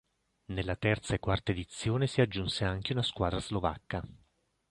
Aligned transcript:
Nella 0.45 0.75
terza 0.77 1.13
e 1.13 1.19
quarta 1.19 1.51
edizione 1.51 2.07
si 2.07 2.21
aggiunse 2.21 2.65
anche 2.65 2.93
una 2.93 3.03
squadra 3.03 3.39
slovacca. 3.39 4.03